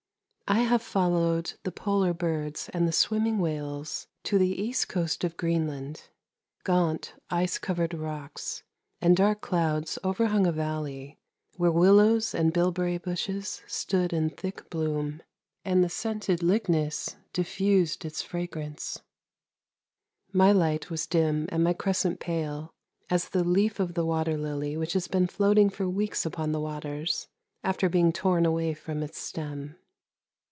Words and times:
"I 0.51 0.63
have 0.73 0.81
followed 0.81 1.53
the 1.63 1.71
polar 1.71 2.13
birds 2.13 2.69
and 2.73 2.85
the 2.85 2.91
swimming 2.91 3.39
whales 3.39 4.07
to 4.23 4.37
the 4.37 4.61
east 4.61 4.89
coast 4.89 5.23
of 5.23 5.37
Green 5.37 5.65
land. 5.65 6.09
Gaunt 6.65 7.13
ice 7.29 7.57
covered 7.57 7.93
rocks, 7.93 8.61
and 8.99 9.15
dark 9.15 9.39
clouds 9.39 9.97
overhung 10.03 10.45
a 10.45 10.51
valley 10.51 11.17
where 11.55 11.71
willows 11.71 12.35
and 12.35 12.51
bilberry 12.51 12.97
bushes 12.97 13.61
stood 13.65 14.11
in 14.11 14.29
thick 14.29 14.69
bloom, 14.69 15.21
and 15.63 15.85
the 15.85 15.89
scented 15.89 16.41
lychnis 16.43 17.15
diffused 17.31 18.03
its 18.03 18.21
fragrance; 18.21 19.01
my 20.33 20.51
light 20.51 20.89
was 20.89 21.07
dim 21.07 21.45
and 21.47 21.63
my 21.63 21.71
crescent 21.71 22.19
pale 22.19 22.73
as 23.09 23.29
the 23.29 23.45
leaf 23.45 23.79
of 23.79 23.93
the 23.93 24.05
water 24.05 24.37
lily 24.37 24.75
which 24.75 24.91
has 24.91 25.07
been 25.07 25.27
floating 25.27 25.69
for 25.69 25.87
weeks 25.87 26.25
upon 26.25 26.51
the 26.51 26.59
waters 26.59 27.29
after 27.63 27.87
being 27.87 28.11
torn 28.11 28.45
away 28.45 28.73
from 28.73 29.01
its 29.01 29.17
stem. 29.17 29.77